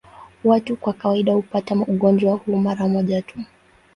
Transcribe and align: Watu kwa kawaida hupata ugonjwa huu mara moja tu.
Watu 0.43 0.75
kwa 0.75 0.93
kawaida 0.93 1.33
hupata 1.33 1.75
ugonjwa 1.75 2.35
huu 2.35 2.55
mara 2.57 2.87
moja 2.87 3.21
tu. 3.21 3.39